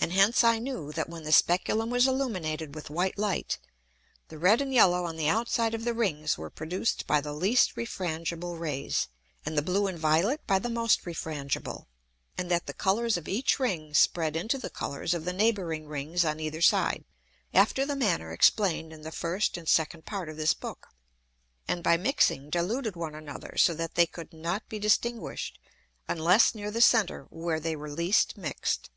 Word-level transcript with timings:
And 0.00 0.10
hence 0.12 0.42
I 0.42 0.58
knew, 0.58 0.90
that 0.90 1.08
when 1.08 1.22
the 1.22 1.30
Speculum 1.30 1.88
was 1.88 2.08
illuminated 2.08 2.74
with 2.74 2.90
white 2.90 3.16
Light, 3.16 3.60
the 4.26 4.36
red 4.36 4.60
and 4.60 4.74
yellow 4.74 5.04
on 5.04 5.14
the 5.14 5.28
outside 5.28 5.74
of 5.74 5.84
the 5.84 5.94
Rings 5.94 6.36
were 6.36 6.50
produced 6.50 7.06
by 7.06 7.20
the 7.20 7.32
least 7.32 7.76
refrangible 7.76 8.58
Rays, 8.58 9.06
and 9.46 9.56
the 9.56 9.62
blue 9.62 9.86
and 9.86 9.96
violet 9.96 10.44
by 10.48 10.58
the 10.58 10.68
most 10.68 11.04
refrangible, 11.06 11.86
and 12.36 12.50
that 12.50 12.66
the 12.66 12.72
Colours 12.74 13.16
of 13.16 13.28
each 13.28 13.60
Ring 13.60 13.94
spread 13.94 14.34
into 14.34 14.58
the 14.58 14.70
Colours 14.70 15.14
of 15.14 15.24
the 15.24 15.32
neighbouring 15.32 15.86
Rings 15.86 16.24
on 16.24 16.40
either 16.40 16.60
side, 16.60 17.04
after 17.52 17.86
the 17.86 17.94
manner 17.94 18.32
explain'd 18.32 18.92
in 18.92 19.02
the 19.02 19.12
first 19.12 19.56
and 19.56 19.68
second 19.68 20.04
Part 20.04 20.28
of 20.28 20.36
this 20.36 20.52
Book, 20.52 20.88
and 21.68 21.84
by 21.84 21.96
mixing 21.96 22.50
diluted 22.50 22.96
one 22.96 23.14
another 23.14 23.54
so 23.56 23.72
that 23.74 23.94
they 23.94 24.06
could 24.06 24.32
not 24.32 24.68
be 24.68 24.80
distinguish'd, 24.80 25.60
unless 26.08 26.56
near 26.56 26.72
the 26.72 26.80
Center 26.80 27.28
where 27.30 27.60
they 27.60 27.76
were 27.76 27.88
least 27.92 28.36
mix'd. 28.36 28.90